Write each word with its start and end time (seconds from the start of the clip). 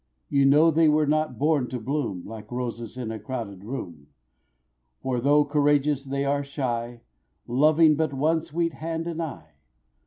You 0.29 0.47
know 0.47 0.71
they 0.71 0.89
were 0.89 1.05
not 1.05 1.37
born 1.37 1.67
to 1.67 1.79
bloom 1.79 2.25
Like 2.25 2.51
roses 2.51 2.97
in 2.97 3.11
a 3.11 3.19
crowded 3.19 3.63
room; 3.63 4.07
For 4.99 5.21
though 5.21 5.45
courageous 5.45 6.05
they 6.05 6.25
are 6.25 6.43
shy, 6.43 7.01
Loving 7.45 7.95
but 7.95 8.11
one 8.11 8.41
sweet 8.41 8.73
hand 8.73 9.05
and 9.05 9.21
eye. 9.21 9.53